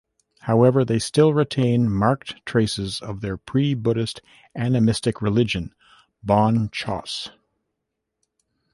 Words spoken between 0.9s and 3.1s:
still retain marked traces